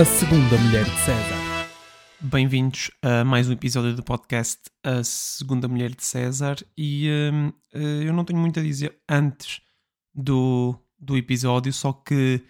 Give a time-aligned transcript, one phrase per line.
[0.00, 1.68] A Segunda Mulher de César.
[2.22, 6.56] Bem-vindos a mais um episódio do podcast A Segunda Mulher de César.
[6.74, 9.60] E hum, eh, eu não tenho muito a dizer antes
[10.14, 12.42] do, do episódio, só que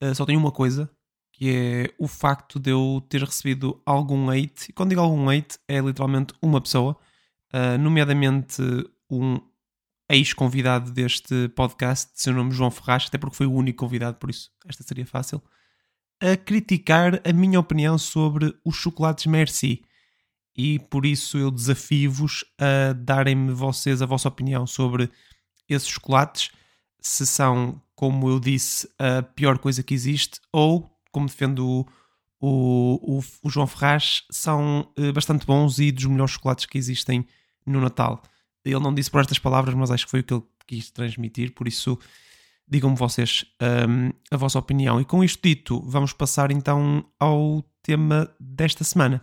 [0.00, 0.90] eh, só tenho uma coisa,
[1.30, 4.70] que é o facto de eu ter recebido algum hate.
[4.70, 6.96] E quando digo algum hate, é literalmente uma pessoa,
[7.52, 8.62] eh, nomeadamente
[9.10, 9.38] um
[10.08, 14.50] ex-convidado deste podcast, seu nome João Ferraz, até porque foi o único convidado, por isso
[14.66, 15.42] esta seria fácil
[16.20, 19.82] a criticar a minha opinião sobre os chocolates Merci.
[20.56, 25.08] E por isso eu desafio-vos a darem-me vocês a vossa opinião sobre
[25.68, 26.50] esses chocolates,
[27.00, 31.86] se são, como eu disse, a pior coisa que existe, ou, como defendo
[32.40, 37.26] o, o, o, João Ferraz, são uh, bastante bons e dos melhores chocolates que existem
[37.64, 38.22] no Natal.
[38.64, 41.54] Ele não disse por estas palavras, mas acho que foi o que ele quis transmitir,
[41.54, 41.98] por isso
[42.68, 43.44] digam-me vocês
[43.88, 45.00] um, a vossa opinião.
[45.00, 49.22] E com isto dito, vamos passar então ao tema desta semana.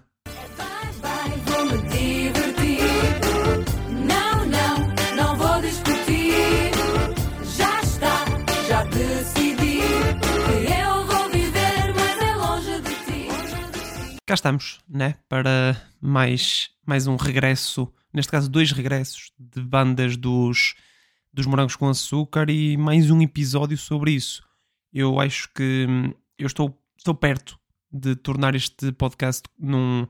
[14.28, 15.16] Cá estamos, né?
[15.30, 20.74] Para mais, mais um regresso, neste caso, dois regressos de bandas dos,
[21.36, 24.42] dos Morangos com Açúcar e mais um episódio sobre isso.
[24.94, 27.60] Eu acho que hum, eu estou, estou perto
[27.92, 30.08] de tornar este podcast num,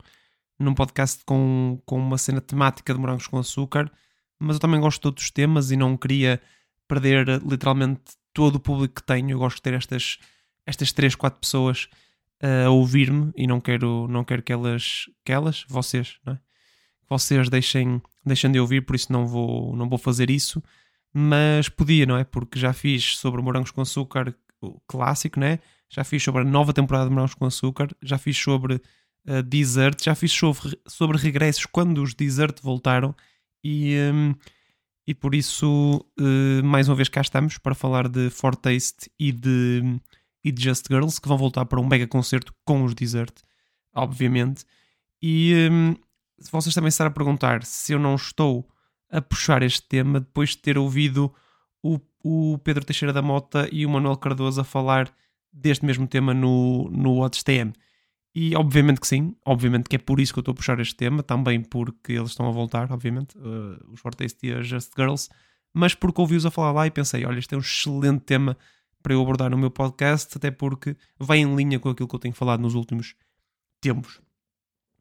[0.59, 3.91] num podcast com, com uma cena temática de Morangos com Açúcar,
[4.37, 6.39] mas eu também gosto de outros temas e não queria
[6.87, 9.31] perder literalmente todo o público que tenho.
[9.31, 10.19] Eu gosto de ter estas,
[10.63, 11.89] estas 3, 4 pessoas
[12.65, 16.39] a ouvir-me e não quero, não quero que elas, que elas, vocês, não é?
[17.09, 20.61] vocês deixem, deixem de ouvir, por isso não vou, não vou fazer isso
[21.17, 22.25] mas podia, não é?
[22.25, 24.35] Porque já fiz sobre morangos com açúcar
[24.85, 25.59] clássico, né?
[25.89, 28.81] Já fiz sobre a nova temporada de morangos com açúcar, já fiz sobre
[29.25, 33.15] uh, dessert, já fiz sobre, sobre regressos quando os dessert voltaram
[33.63, 34.35] e, um,
[35.07, 40.01] e por isso uh, mais uma vez cá estamos para falar de Fortaste e de,
[40.43, 43.35] e de Just Girls que vão voltar para um mega concerto com os dessert,
[43.93, 44.65] obviamente.
[45.21, 45.95] E um,
[46.51, 48.67] vocês também estarem a perguntar se eu não estou
[49.09, 51.33] a puxar este tema depois de ter ouvido
[51.83, 55.13] o, o Pedro Teixeira da Mota e o Manuel Cardoso a falar
[55.51, 57.73] deste mesmo tema no, no WhatsApp.
[58.33, 60.95] E obviamente que sim, obviamente que é por isso que eu estou a puxar este
[60.95, 64.01] tema, também porque eles estão a voltar, obviamente, uh, os
[64.43, 65.29] e as Just Girls,
[65.73, 68.57] mas porque ouvi-os a falar lá e pensei, olha, este é um excelente tema
[69.01, 72.19] para eu abordar no meu podcast, até porque vai em linha com aquilo que eu
[72.19, 73.15] tenho falado nos últimos
[73.79, 74.19] tempos.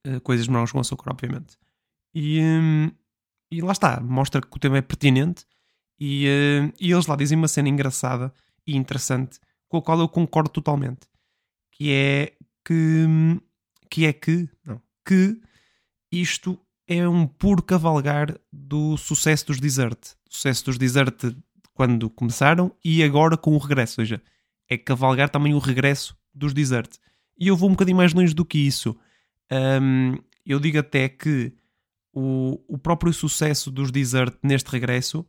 [0.07, 1.57] Uh, coisas menores com açúcar, obviamente.
[2.15, 2.91] E, hum,
[3.57, 5.45] e lá está, mostra que o tema é pertinente
[5.99, 8.33] e, uh, e eles lá dizem uma cena engraçada
[8.67, 9.39] e interessante
[9.69, 11.07] com a qual eu concordo totalmente,
[11.73, 12.33] que é
[12.65, 13.07] que
[13.91, 15.41] que é que não, que
[16.11, 19.99] isto é um puro cavalgar do sucesso dos Desert,
[20.29, 21.35] sucesso dos Desert
[21.73, 24.23] quando começaram e agora com o regresso, ou seja,
[24.69, 26.99] é cavalgar também o regresso dos Desert.
[27.39, 28.97] E eu vou um bocadinho mais longe do que isso.
[29.51, 30.17] Um,
[30.47, 31.53] eu digo até que
[32.15, 35.27] o, o próprio sucesso dos Desert neste regresso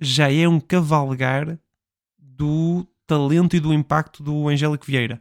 [0.00, 1.58] já é um cavalgar
[2.16, 5.20] do talento e do impacto do Angélico Vieira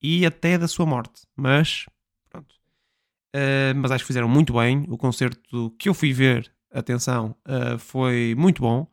[0.00, 1.22] e até da sua morte.
[1.36, 1.86] Mas,
[2.30, 2.54] pronto.
[3.34, 4.86] Uh, mas acho que fizeram muito bem.
[4.88, 8.86] O concerto que eu fui ver, atenção, uh, foi muito bom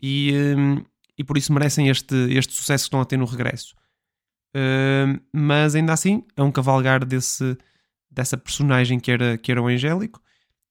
[0.00, 0.84] e, um,
[1.18, 3.74] e por isso merecem este, este sucesso que estão a ter no regresso.
[4.54, 7.56] Uh, mas ainda assim, é um cavalgar desse,
[8.08, 10.20] dessa personagem que era, que era o Angélico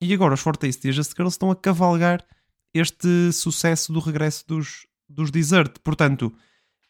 [0.01, 2.25] e agora os Fortaste e as Just Girls estão a cavalgar
[2.73, 5.79] este sucesso do regresso dos, dos Desert.
[5.83, 6.33] Portanto,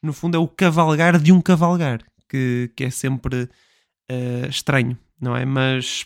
[0.02, 5.36] no fundo é o cavalgar de um cavalgar, que, que é sempre uh, estranho, não
[5.36, 5.46] é?
[5.46, 6.06] Mas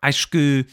[0.00, 0.66] acho que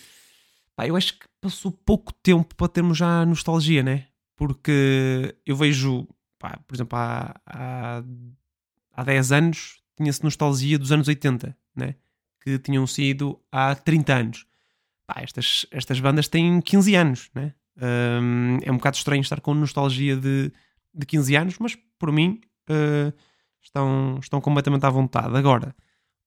[0.75, 4.07] pá, eu acho que passou pouco tempo para termos já nostalgia, né?
[4.36, 6.07] Porque eu vejo,
[6.39, 8.03] pá, por exemplo, há, há,
[8.94, 11.95] há 10 anos tinha-se nostalgia dos anos 80, né?
[12.42, 14.50] Que tinham sido há 30 anos
[15.12, 17.54] pá, estas, estas bandas têm 15 anos, né?
[17.78, 20.52] Um, é um bocado estranho estar com nostalgia de,
[20.94, 23.13] de 15 anos, mas por mim uh,
[23.62, 25.36] estão, estão completamente à vontade.
[25.36, 25.75] Agora,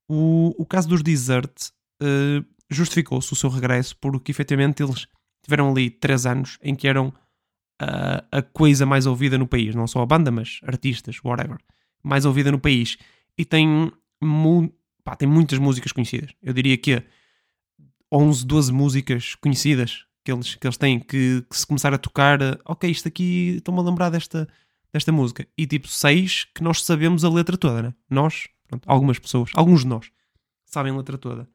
[0.09, 1.71] o, o caso dos Desert
[2.03, 5.07] uh, justificou-se o seu regresso porque efetivamente eles
[5.43, 9.87] tiveram ali 3 anos em que eram uh, a coisa mais ouvida no país, não
[9.87, 11.59] só a banda, mas artistas, whatever,
[12.03, 12.97] mais ouvida no país.
[13.39, 13.93] E tem,
[14.23, 14.73] mu
[15.05, 16.35] pá, tem muitas músicas conhecidas.
[16.43, 17.03] Eu diria que
[18.13, 22.41] 11, 12 músicas conhecidas que eles, que eles têm, que, que se começar a tocar,
[22.41, 24.49] eh, ok, isto aqui, estou-me a lembrar desta,
[24.93, 25.47] desta música.
[25.57, 27.95] E tipo, seis que nós sabemos a letra toda, né?
[28.09, 30.11] Nós, pronto, algumas pessoas, alguns de nós,
[30.65, 31.49] sabem a letra toda.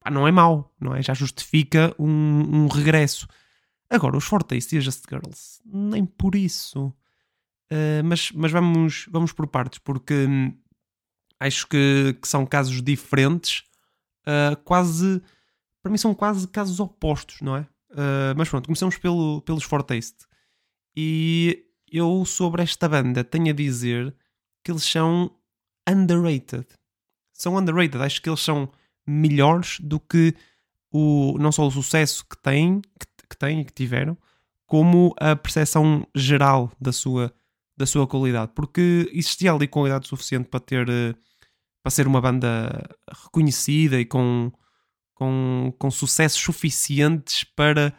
[0.00, 1.02] Pá, não é mau, não é?
[1.02, 3.26] Já justifica um, um regresso.
[3.88, 6.92] Agora, os Fortaste e as Just Girls, nem por isso.
[7.70, 10.56] Ah, mas mas vamos, vamos por partes, porque hum,
[11.38, 13.64] acho que, que são casos diferentes,
[14.28, 15.22] ah, quase,
[15.82, 17.66] para mim são quase casos opostos, não é?
[17.92, 20.26] Ah, mas pronto, começamos pelo, pelos Fortaste.
[20.94, 24.14] E eu, sobre esta banda, tenho a dizer
[24.62, 25.30] que eles são
[25.88, 26.66] underrated.
[27.32, 28.02] São underrated.
[28.02, 28.70] Acho que eles são
[29.06, 30.34] melhores do que
[30.92, 34.16] o, não só o sucesso que têm, que, que têm e que tiveram,
[34.66, 37.32] como a percepção geral da sua,
[37.76, 38.52] da sua qualidade.
[38.54, 41.14] Porque existia ali qualidade suficiente para ter eh,
[41.88, 42.86] para ser uma banda
[43.24, 44.52] reconhecida e com,
[45.14, 47.94] com, com sucessos suficientes para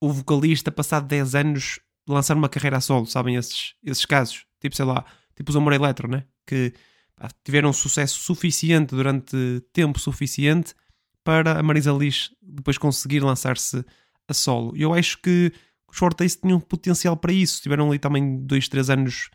[0.00, 1.78] o vocalista, passado 10 anos,
[2.08, 3.36] lançar uma carreira a solo, sabem?
[3.36, 4.46] Esses, esses casos.
[4.58, 5.04] Tipo, sei lá,
[5.36, 6.24] tipo os Amor Eletro, né?
[6.46, 6.72] Que
[7.14, 9.36] pá, tiveram sucesso suficiente durante
[9.70, 10.74] tempo suficiente
[11.22, 13.84] para a Marisa Liz depois conseguir lançar-se
[14.26, 14.74] a solo.
[14.74, 15.52] Eu acho que
[15.86, 17.60] os Fortaste tinham potencial para isso.
[17.60, 19.28] Tiveram ali também 2, 3 anos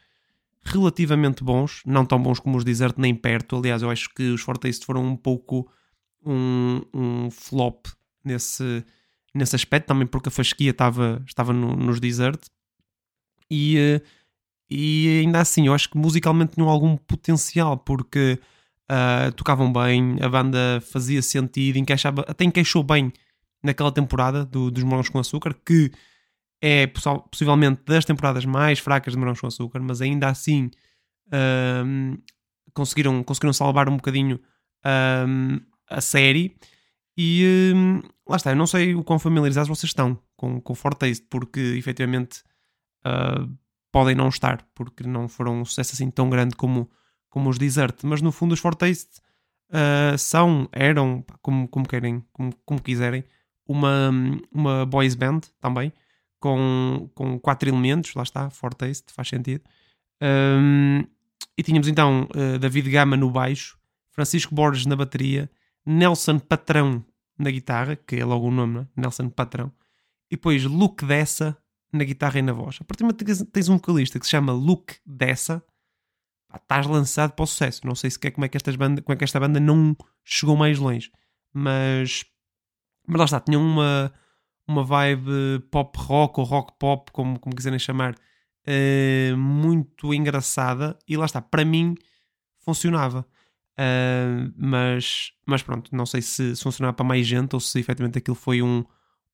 [0.64, 3.56] relativamente bons, não tão bons como os Desert, nem perto.
[3.58, 5.70] Aliás, eu acho que os Fortaste foram um pouco
[6.26, 7.88] um, um flop
[8.24, 8.84] nesse,
[9.34, 12.40] nesse aspecto, também porque a fasquia estava, estava no- nos Desert.
[13.50, 14.02] E, eh,
[14.70, 18.40] e ainda assim, eu acho que musicalmente tinham algum potencial, porque
[18.90, 23.12] ah, tocavam bem, a banda fazia sentido, encaixava, até encaixou bem
[23.64, 25.92] naquela temporada do- dos Morangos com Açúcar, que
[26.62, 30.70] é possi- possivelmente das temporadas mais fracas de Morangos com Açúcar, mas ainda assim
[31.32, 32.16] ahm,
[32.74, 34.40] conseguiram, conseguiram salvar um bocadinho
[34.84, 35.60] ahm,
[35.90, 36.56] a série.
[37.18, 41.26] E hum, lá está, eu não sei o quão familiarizados vocês estão com, com Fortaste,
[41.30, 42.44] porque efetivamente
[43.04, 43.46] ah,
[43.92, 46.90] podem não estar, porque não foram um sucesso assim tão grande como,
[47.30, 49.20] como os Desert, mas no fundo os Fortaste
[49.72, 53.24] ah, são, eram, como, como querem, como, como quiserem,
[53.68, 54.10] uma,
[54.52, 55.92] uma boys band também,
[56.42, 59.64] com, com quatro elementos, lá está, Fortaste, faz sentido.
[60.22, 61.06] Um,
[61.58, 63.78] e tínhamos então uh, David Gama no baixo,
[64.12, 65.50] Francisco Borges na bateria,
[65.86, 67.06] Nelson Patrão
[67.38, 68.88] na guitarra, que é logo o nome, não é?
[68.96, 69.72] Nelson Patrão,
[70.30, 71.58] e depois Luke Dessa
[71.94, 72.80] na guitarra e na voz.
[72.82, 75.64] A partir momento que tens- um vocalista que se chama Luke Dessa,
[76.48, 77.86] pá, estás lançado para o sucesso.
[77.86, 80.56] Não sei sequer como é que, estas banda, como é que esta banda não chegou
[80.56, 81.12] mais longe,
[81.54, 82.26] mas,
[83.08, 84.12] mas lá está, tinham uma,
[84.68, 88.16] uma vibe pop rock ou rock pop, como, como quiserem chamar,
[88.66, 91.96] eh, muito engraçada e lá está, para mim
[92.60, 93.26] funcionava.
[93.72, 98.18] Uh, mas, mas pronto, não sei se, se funcionava para mais gente ou se efetivamente
[98.18, 98.84] aquilo foi um,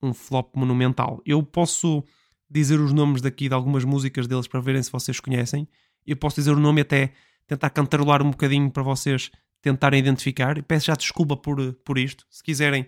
[0.02, 1.22] um flop monumental.
[1.26, 2.04] Eu posso
[2.50, 5.68] dizer os nomes daqui de algumas músicas deles para verem se vocês conhecem.
[6.06, 7.14] Eu posso dizer o nome e até
[7.46, 9.32] tentar cantarolar um bocadinho para vocês
[9.62, 10.58] tentarem identificar.
[10.58, 12.26] E peço já desculpa por, por isto.
[12.30, 12.86] Se quiserem,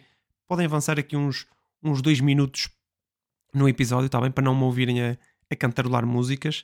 [0.47, 1.45] podem avançar aqui uns,
[1.83, 2.69] uns dois minutos
[3.53, 4.31] no episódio, está bem?
[4.31, 5.17] Para não me ouvirem a,
[5.49, 6.63] a cantarolar músicas.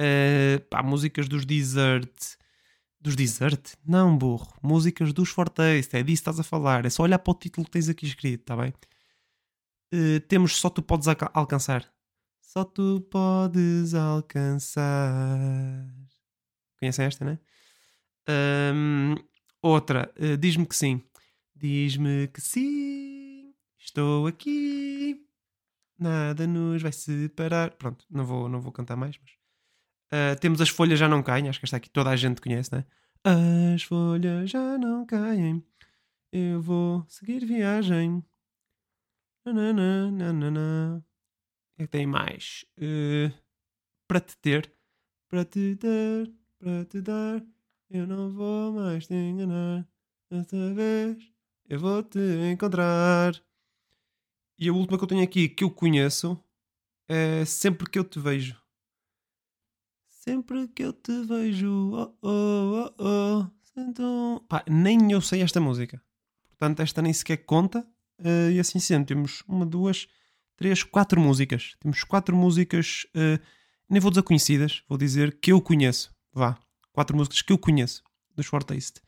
[0.00, 2.36] Uh, pá, músicas dos Desert.
[3.00, 3.74] Dos Desert?
[3.86, 4.52] Não, burro.
[4.62, 5.96] Músicas dos Fortaste.
[5.96, 6.86] É disso que estás a falar.
[6.86, 8.72] É só olhar para o título que tens aqui escrito, está bem?
[9.92, 11.86] Uh, temos Só Tu Podes Alca- Alcançar.
[12.40, 15.86] Só Tu Podes Alcançar.
[16.80, 17.38] Conhecem esta, né?
[18.26, 19.14] Ahm,
[19.62, 20.12] outra.
[20.18, 21.02] uh, Diz-me que sim.
[21.54, 23.13] Diz-me que sim.
[23.84, 25.22] Estou aqui.
[25.98, 27.72] Nada nos vai separar.
[27.72, 29.32] Pronto, não vou, não vou cantar mais, mas.
[30.10, 32.74] Uh, temos As Folhas Já Não Caem, acho que esta aqui toda a gente conhece,
[32.74, 32.86] né?
[33.74, 35.64] As folhas já não caem,
[36.30, 38.22] eu vou seguir viagem.
[39.44, 40.98] Nanana, nanana.
[40.98, 42.64] O que é que tem mais?
[42.78, 43.32] Uh,
[44.06, 44.72] para te ter,
[45.28, 47.42] para te dar, para te dar,
[47.90, 49.86] eu não vou mais te enganar.
[50.30, 51.32] Desta vez
[51.68, 53.34] eu vou te encontrar.
[54.58, 56.38] E a última que eu tenho aqui que eu conheço
[57.08, 58.56] é Sempre que eu te vejo.
[60.08, 63.46] Sempre que eu te vejo, oh oh oh oh,
[63.76, 64.38] um...
[64.48, 66.02] Pá, nem eu sei esta música.
[66.48, 67.86] Portanto, esta nem sequer conta.
[68.18, 70.06] eh, e assim sendo, temos uma, duas,
[70.56, 71.74] três, quatro músicas.
[71.80, 73.38] Temos quatro músicas, eh,
[73.88, 76.14] nem vou dizer conhecidas, vou dizer que eu conheço.
[76.32, 76.58] Vá,
[76.92, 78.02] quatro músicas que eu conheço
[78.34, 79.02] dos Fortaste.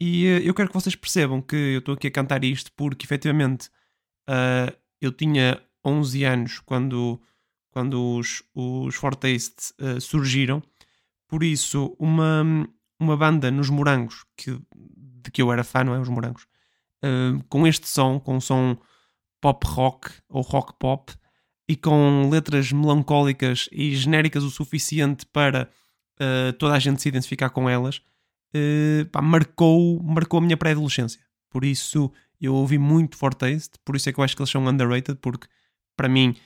[0.00, 3.06] E eh, eu quero que vocês percebam que eu estou aqui a cantar isto porque
[3.06, 3.70] efetivamente
[5.00, 7.20] eu tinha 11 anos quando,
[7.70, 10.62] quando os, os Fortaste ah, surgiram.
[11.28, 12.66] Por isso, uma,
[12.98, 16.00] uma banda nos Morangos, que, de que eu era fã, não é?
[16.00, 16.46] Os Morangos,
[17.02, 18.76] ah, com este som, com um som
[19.40, 21.12] pop rock ou rock pop
[21.68, 25.70] e com letras melancólicas e genéricas o suficiente para
[26.18, 27.98] uh, toda a gente se identificar com elas,
[28.54, 31.20] uh, pá, marcou, marcou a minha pré-adolescência.
[31.50, 34.66] Por isso eu ouvi muito Fortaste, por isso é que eu acho que eles são
[34.66, 35.48] underrated, porque
[35.96, 36.36] para mim,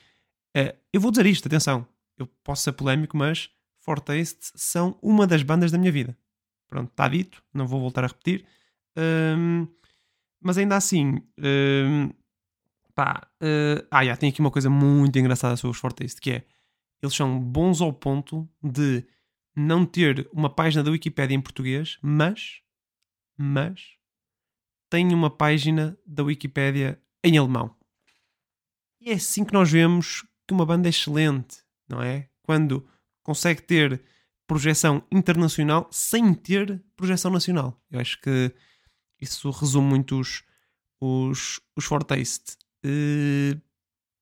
[0.57, 1.87] uh, eu vou dizer isto, atenção,
[2.19, 6.17] eu posso ser polémico, mas Fortaste são uma das bandas da minha vida.
[6.69, 8.47] Pronto, está dito, não vou voltar a repetir.
[8.97, 9.67] Um,
[10.41, 12.11] mas ainda assim, um,
[12.95, 16.45] pá, uh, ah, já, tem aqui uma coisa muito engraçada sobre os Fortaste, que é,
[17.03, 19.05] eles são bons ao ponto de
[19.55, 22.61] não ter uma página da Wikipédia em português, mas,
[23.37, 23.97] mas,
[24.93, 27.75] têm uma página da Wikipédia em alemão.
[29.01, 32.29] E é assim que nós vemos que uma banda é excelente, não é?
[32.43, 32.87] Quando
[33.23, 34.03] consegue ter
[34.47, 37.81] projeção internacional sem ter projeção nacional.
[37.91, 38.53] Eu acho que
[39.19, 40.43] isso resume muito os,
[41.01, 41.87] os, os.
[41.91, 43.59] Uh,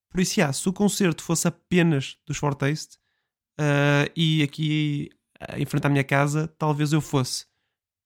[0.08, 2.96] por isso, se o concerto fosse apenas dos Fortaste
[3.58, 5.10] uh, e aqui
[5.42, 7.46] uh, em frente à minha casa, talvez eu fosse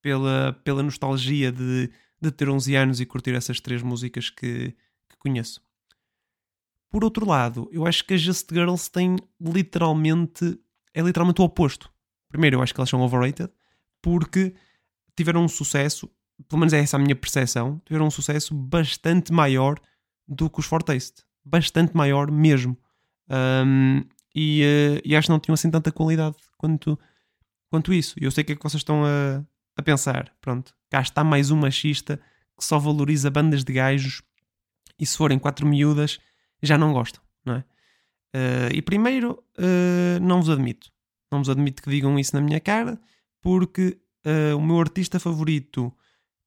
[0.00, 1.90] pela, pela nostalgia de,
[2.30, 4.74] de ter 11 anos e curtir essas três músicas que,
[5.08, 5.60] que conheço.
[6.90, 10.58] Por outro lado, eu acho que as Just Girls têm literalmente
[10.94, 11.90] é literalmente o oposto.
[12.28, 13.50] Primeiro, eu acho que elas são overrated
[14.00, 14.54] porque
[15.16, 16.08] tiveram um sucesso,
[16.48, 19.78] pelo menos é essa a minha percepção, tiveram um sucesso bastante maior
[20.26, 21.24] do que os Fortaste.
[21.44, 22.78] Bastante maior mesmo.
[23.28, 24.02] Um,
[24.34, 26.98] e, uh, e, acho que não tinham assim tanta qualidade quanto,
[27.70, 28.14] quanto isso.
[28.20, 29.44] E eu sei que é que vocês estão a,
[29.76, 30.32] a pensar.
[30.40, 32.20] Pronto, cá está mais um machista
[32.56, 34.22] que só valoriza bandas de gajos
[34.98, 36.18] e se forem quatro miúdas
[36.62, 37.64] já não gostam, não é?
[38.34, 40.90] Uh, e primeiro, uh, não vos admito.
[41.30, 42.98] Não vos admito que digam isso na minha cara,
[43.40, 45.92] porque uh, o meu artista favorito,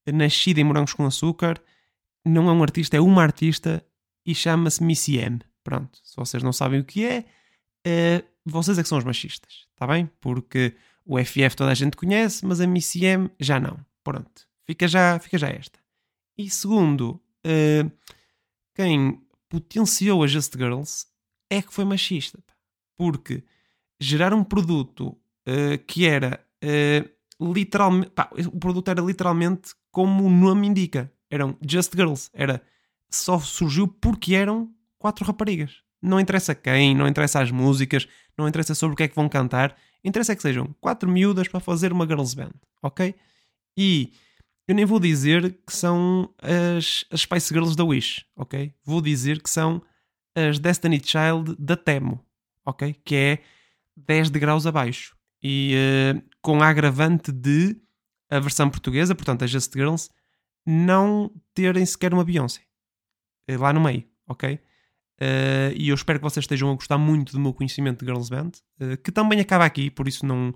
[0.06, 1.62] nascido em Morangos com Açúcar,
[2.26, 3.86] não é um artista, é uma artista
[4.26, 5.40] e chama-se Missy M.
[5.64, 7.26] Pronto, se vocês não sabem o que é,
[8.46, 10.10] vocês é que são os machistas, está bem?
[10.20, 10.76] Porque
[11.08, 13.80] o FF toda a gente conhece, mas a Missy M já não.
[14.04, 15.80] Pronto, fica já, fica já esta.
[16.38, 17.20] E segundo,
[18.76, 21.06] quem potenciou as Just Girls
[21.50, 22.40] é que foi machista.
[22.96, 23.44] Porque
[24.00, 25.08] gerar um produto
[25.48, 28.12] uh, que era uh, literalmente.
[28.12, 31.12] Pá, o produto era literalmente como o nome indica.
[31.30, 32.30] Eram Just Girls.
[32.34, 32.62] Era,
[33.10, 35.82] só surgiu porque eram quatro raparigas.
[36.02, 39.28] Não interessa quem, não interessa as músicas, não interessa sobre o que é que vão
[39.28, 39.76] cantar.
[40.04, 43.16] Interessa é que sejam quatro miúdas para fazer uma girls band, ok?
[43.76, 44.14] E
[44.68, 48.74] eu nem vou dizer que são as, as Spice Girls da Wish, ok?
[48.84, 49.82] Vou dizer que são
[50.36, 52.24] as Destiny Child da Temo,
[52.66, 52.96] ok?
[53.06, 53.40] Que é
[53.96, 55.16] 10 degraus abaixo.
[55.42, 57.78] E uh, com a agravante de
[58.30, 60.10] a versão portuguesa, portanto, as Just Girls,
[60.66, 62.62] não terem sequer uma Beyoncé
[63.50, 64.60] uh, lá no meio, ok?
[65.20, 68.30] Uh, e eu espero que vocês estejam a gostar muito do meu conhecimento de Girls
[68.30, 68.52] Band,
[69.04, 70.54] que também acaba aqui, por isso não,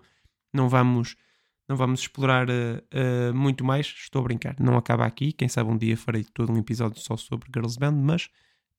[0.53, 1.15] não vamos
[1.67, 2.47] não vamos explorar
[3.33, 3.87] muito mais.
[3.87, 5.31] Estou a brincar, não acaba aqui.
[5.31, 8.29] Quem sabe um dia farei todo um episódio só sobre Girls Band, mas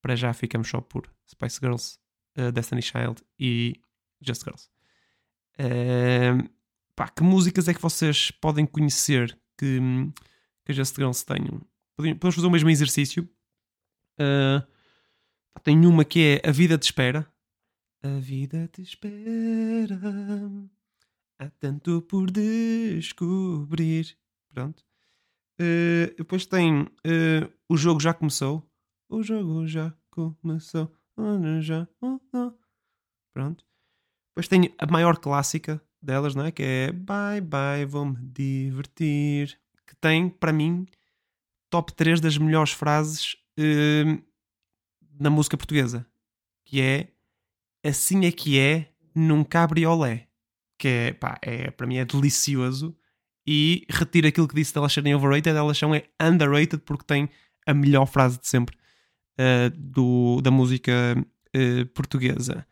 [0.02, 1.98] para já ficamos só por Spice Girls,
[2.36, 3.80] uh, Destiny Child e
[4.20, 4.68] Just Girls.
[5.54, 6.50] Uh,
[6.96, 9.78] pá, que músicas é que vocês podem conhecer que,
[10.64, 11.62] que Just Girls tenham?
[11.96, 13.28] Podemos fazer o mesmo exercício.
[14.18, 14.66] Uh,
[15.60, 17.30] tem uma que é A Vida te Espera.
[18.04, 20.00] A vida te espera.
[21.38, 24.18] Há tanto por descobrir.
[24.48, 24.84] Pronto.
[25.60, 28.68] Uh, depois tem uh, O Jogo Já Começou.
[29.08, 30.90] O jogo já começou.
[31.60, 31.86] Já.
[33.32, 33.64] Pronto.
[34.30, 36.50] Depois tenho a maior clássica delas, não é?
[36.50, 39.60] Que é Bye Bye, vou-me divertir.
[39.86, 40.86] Que tem, para mim,
[41.70, 44.31] top 3 das melhores frases uh,
[45.22, 46.06] na música portuguesa.
[46.64, 47.08] Que é
[47.84, 50.28] Assim é que é num cabriolé.
[50.78, 52.96] Que é, pá, é, para mim é delicioso.
[53.46, 55.56] E retiro aquilo que disse delas serem overrated.
[55.56, 57.28] Elas são é underrated porque tem
[57.66, 58.76] a melhor frase de sempre
[59.38, 62.66] uh, do, da música uh, portuguesa.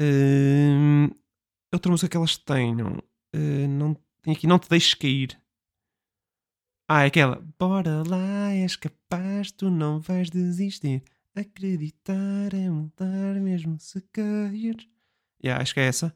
[0.00, 1.14] Uh,
[1.72, 3.02] outra música que elas tenham.
[3.68, 5.36] não, tem aqui, não te deixes cair.
[6.88, 7.42] Ah, é aquela.
[7.58, 11.02] Bora lá, és capaz, tu não vais desistir.
[11.34, 14.76] Acreditar é mudar mesmo se cair.
[15.42, 16.14] Yeah, acho que é essa.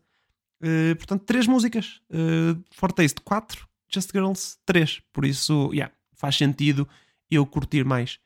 [0.63, 2.03] Uh, portanto, três músicas.
[2.11, 3.67] Uh, Fortaste, quatro.
[3.89, 5.01] Just Girls, três.
[5.13, 6.87] Por isso, yeah, faz sentido
[7.31, 8.19] eu curtir mais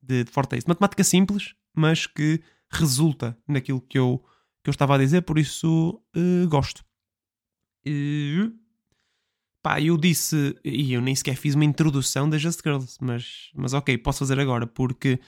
[0.00, 0.68] de, de Fortaste.
[0.68, 4.24] Matemática simples, mas que resulta naquilo que eu,
[4.62, 6.84] que eu estava a dizer, por isso uh, gosto.
[7.86, 8.52] Uh,
[9.62, 13.72] pá, eu disse, e eu nem sequer fiz uma introdução das Just Girls, mas, mas
[13.72, 15.18] ok, posso fazer agora, porque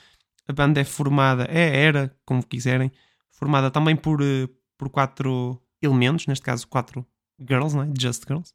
[0.49, 2.91] a banda é formada, é, era, como quiserem,
[3.31, 7.07] formada também por, uh, por quatro elementos, neste caso quatro
[7.39, 7.93] Girls, não é?
[7.97, 8.53] Just Girls.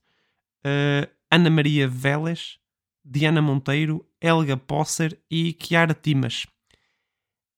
[0.65, 2.59] Uh, Ana Maria Vélez,
[3.05, 6.45] Diana Monteiro, Helga Posser e Chiara Timas.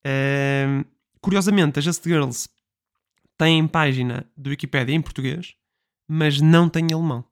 [0.05, 0.85] Uh,
[1.21, 2.49] curiosamente, a Just Girls
[3.37, 5.55] tem página do Wikipedia em português,
[6.07, 7.25] mas não tem alemão.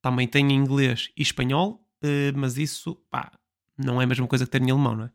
[0.00, 1.84] Também tem inglês e espanhol,
[2.36, 3.32] mas isso pá,
[3.76, 5.10] não é a mesma coisa que ter em alemão, não é?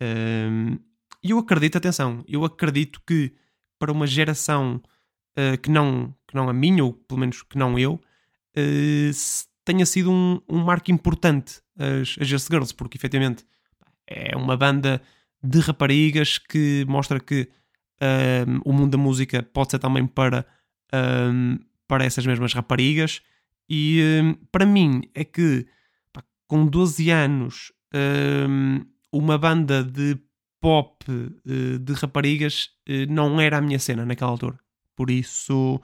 [0.00, 3.32] E eu acredito, atenção, eu acredito que
[3.78, 4.80] para uma geração
[5.36, 9.10] uh, que, não, que não a minha, ou pelo menos que não eu, uh,
[9.64, 13.44] tenha sido um, um marco importante as, as Just Girls, porque efetivamente
[14.06, 15.02] é uma banda
[15.42, 17.48] de raparigas que mostra que
[18.64, 20.46] o mundo da música pode ser também para,
[21.86, 23.20] para essas mesmas raparigas.
[23.68, 24.00] E
[24.50, 25.66] para mim é que
[26.12, 27.72] pá, com 12 anos
[29.12, 30.18] uma banda de
[30.60, 34.58] pop uh, de raparigas uh, não era a minha cena naquela altura.
[34.96, 35.80] Por isso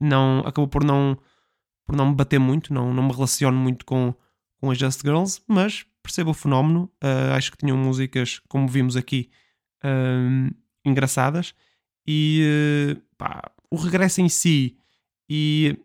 [0.00, 1.18] não acabou por não
[1.84, 4.14] por não me bater muito, não, não me relaciono muito com,
[4.58, 6.90] com as Just Girls, mas percebo o fenómeno.
[7.02, 9.30] Uh, acho que tinham músicas, como vimos aqui,
[10.84, 11.52] engraçadas.
[12.06, 14.78] E pá, o regresso em si,
[15.28, 15.76] e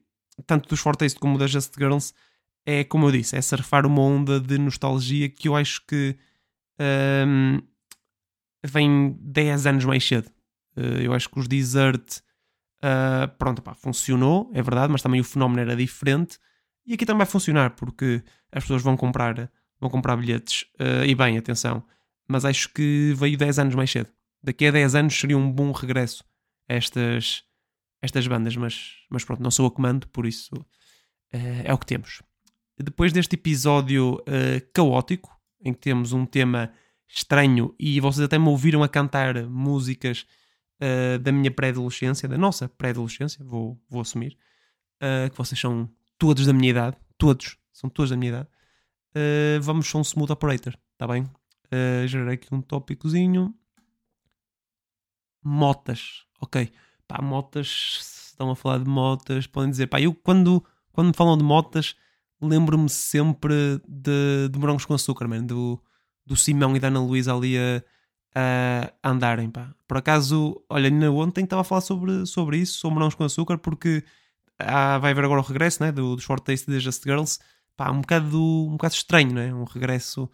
[0.46, 2.14] tanto dos Fortaste como das Just Girls,
[2.64, 6.16] é como eu disse, é surfar uma onda de nostalgia que eu acho que
[6.80, 7.62] um,
[8.64, 10.30] vem 10 anos mais cedo.
[10.76, 12.20] Uh, eu acho que os Desert,
[12.84, 16.38] uh, pronto, pá, funcionou, é verdade, mas também o fenómeno era diferente.
[16.86, 20.64] E aqui também vai funcionar, porque as pessoas vão comprar, vão comprar bilhetes.
[20.80, 21.84] Uh, e bem, atenção,
[22.28, 24.10] mas acho que veio 10 anos mais cedo.
[24.44, 26.24] Daqui a 10 anos seria um bom regresso
[26.70, 27.44] a estas,
[28.02, 30.54] estas bandas, mas, mas pronto, não sou a comando, por isso
[31.32, 32.22] é o que temos.
[32.78, 34.24] Depois deste episódio
[34.74, 36.72] caótico, em que temos um tema
[37.08, 40.26] estranho e vocês até me ouviram a cantar músicas
[40.82, 44.38] uh, da minha pré-adolescência, da nossa pré-adolescência, vou, vou assumir,
[45.02, 48.48] uh, que vocês são todos da minha idade, todos, são todos da minha idade.
[49.12, 51.24] Uh, vamos só um smooth operator, tá bem?
[51.24, 53.54] Uh, gerei aqui um tópicozinho.
[55.44, 56.72] Motas, ok.
[57.08, 61.44] Pá, motas, estão a falar de motas, podem dizer, pá, eu quando, quando falam de
[61.44, 61.96] motas
[62.42, 65.82] lembro-me sempre de, de Morangos com Açúcar, man, do,
[66.26, 67.84] do Simão e da Ana Luísa ali a,
[69.04, 69.50] a andarem.
[69.50, 69.74] Pá.
[69.88, 73.58] Por acaso, olha, ainda ontem estava a falar sobre, sobre isso, sobre Morangos com Açúcar,
[73.58, 74.04] porque
[74.60, 77.40] ah, vai haver agora o regresso né, do, do Short Taste das Just Girls.
[77.76, 79.54] Pá, um, bocado, um bocado estranho, não é?
[79.54, 80.30] Um regresso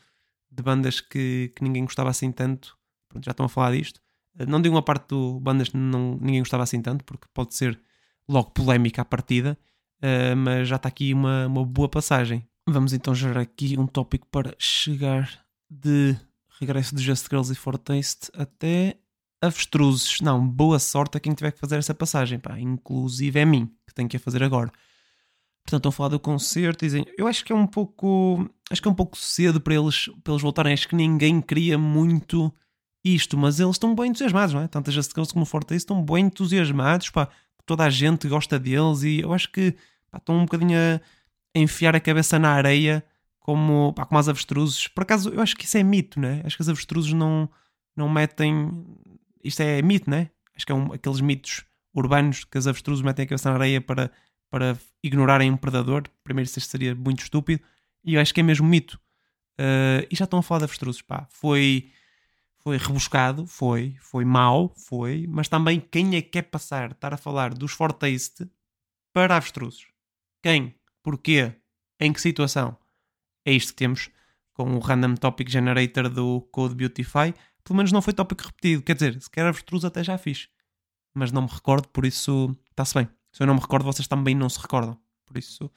[0.50, 2.78] de bandas que, que ninguém gostava assim tanto.
[3.10, 4.00] Pronto, já estão a falar disto.
[4.48, 7.80] Não digo uma parte do bandas que ninguém gostava assim tanto, porque pode ser
[8.28, 9.58] logo polémica à partida.
[10.04, 12.46] Uh, mas já está aqui uma, uma boa passagem.
[12.68, 16.16] Vamos então gerar aqui um tópico para chegar de
[16.60, 18.98] regresso de Just Girls e For Taste até
[19.42, 20.20] avestruzes.
[20.20, 22.60] Não, boa sorte a quem tiver que fazer essa passagem, pá.
[22.60, 24.72] Inclusive é mim que tenho que a fazer agora.
[25.66, 28.88] Portanto, estão a falar do concerto dizem, eu acho que é um pouco, acho que
[28.88, 30.74] é um pouco cedo para eles, para eles voltarem.
[30.74, 32.54] Acho que ninguém queria muito
[33.06, 34.68] isto, mas eles estão bem entusiasmados, não é?
[34.68, 37.30] Tanto a Just Girls como o Forte estão bem entusiasmados, pá.
[37.66, 39.74] Toda a gente gosta deles e eu acho que
[40.14, 43.04] pá, estão um bocadinho a enfiar a cabeça na areia
[43.40, 44.88] como, pá, como as avestruzes.
[44.88, 46.42] Por acaso, eu acho que isso é mito, né?
[46.46, 47.50] Acho que as avestruzes não,
[47.96, 48.86] não metem.
[49.44, 50.30] Isto é mito, né?
[50.56, 53.82] Acho que é um, aqueles mitos urbanos que as avestruzes metem a cabeça na areia
[53.82, 54.12] para,
[54.50, 56.04] para ignorarem um predador.
[56.24, 57.64] Primeiro, isso seria muito estúpido.
[58.04, 59.00] E eu acho que é mesmo mito.
[59.60, 61.28] Uh, e já estão a falar de avestruzes, pá.
[61.32, 61.90] Foi,
[62.60, 65.26] foi rebuscado, foi, foi mau, foi.
[65.28, 68.48] Mas também quem é que quer passar, estar a falar dos Fortaste
[69.12, 69.93] para avestruzes?
[70.44, 70.76] Quem?
[71.02, 71.56] Porquê?
[71.98, 72.78] Em que situação?
[73.46, 74.10] É isto que temos
[74.54, 77.34] com o Random Topic Generator do Code Beautify.
[77.64, 78.84] Pelo menos não foi tópico repetido.
[78.84, 80.50] Quer dizer, se quer avestruz até já fiz.
[81.14, 83.08] Mas não me recordo, por isso está-se bem.
[83.32, 85.00] Se eu não me recordo, vocês também não se recordam.
[85.26, 85.72] Por isso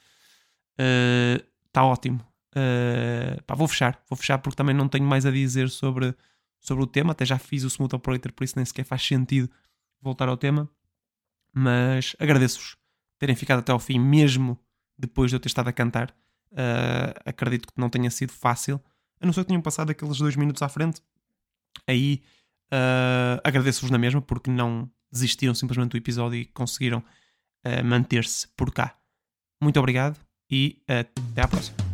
[0.77, 2.19] está uh, ótimo.
[2.51, 4.03] Uh, pá, vou fechar.
[4.09, 6.13] Vou fechar porque também não tenho mais a dizer sobre,
[6.59, 7.13] sobre o tema.
[7.13, 9.49] Até já fiz o Smooth Operator, por isso nem sequer faz sentido
[10.03, 10.69] voltar ao tema.
[11.55, 12.77] Mas agradeço-vos
[13.19, 14.59] terem ficado até ao fim, mesmo
[14.99, 16.11] depois de eu ter estado a cantar.
[16.53, 18.81] Uh, acredito que não tenha sido fácil,
[19.21, 21.03] a não ser que tenham passado aqueles dois minutos à frente.
[21.87, 22.23] Aí
[22.73, 28.73] uh, agradeço-vos na mesma, porque não desistiram simplesmente do episódio e conseguiram uh, manter-se por
[28.73, 28.97] cá.
[29.63, 30.19] Muito obrigado
[30.51, 31.86] e até à próxima.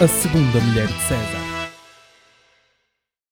[0.00, 1.37] A segunda mulher de César.